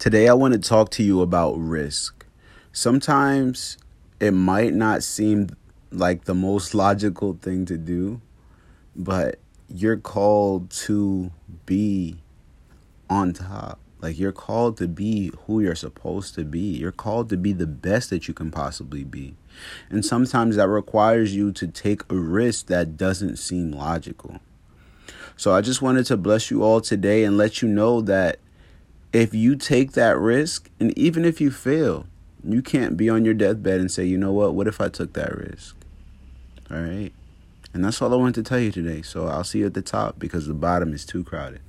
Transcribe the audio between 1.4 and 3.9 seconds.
risk. Sometimes